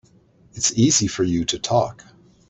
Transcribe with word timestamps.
It's 0.53 0.73
easy 0.73 1.05
for 1.05 1.23
you 1.23 1.45
to 1.45 1.59
talk. 1.59 2.03